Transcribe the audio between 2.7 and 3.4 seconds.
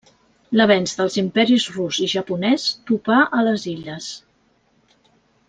topà